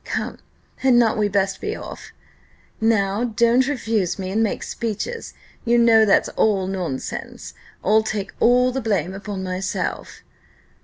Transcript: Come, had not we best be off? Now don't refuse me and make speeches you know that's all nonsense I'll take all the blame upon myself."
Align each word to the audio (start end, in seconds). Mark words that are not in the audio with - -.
Come, 0.03 0.39
had 0.77 0.95
not 0.95 1.15
we 1.15 1.27
best 1.29 1.61
be 1.61 1.75
off? 1.75 2.11
Now 2.79 3.23
don't 3.23 3.67
refuse 3.67 4.17
me 4.17 4.31
and 4.31 4.41
make 4.41 4.63
speeches 4.63 5.35
you 5.63 5.77
know 5.77 6.05
that's 6.05 6.27
all 6.29 6.65
nonsense 6.65 7.53
I'll 7.83 8.01
take 8.01 8.31
all 8.39 8.71
the 8.71 8.81
blame 8.81 9.13
upon 9.13 9.43
myself." 9.43 10.23